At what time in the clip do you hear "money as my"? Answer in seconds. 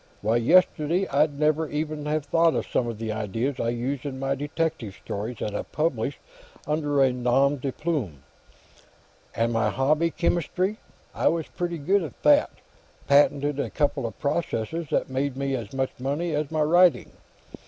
15.99-16.63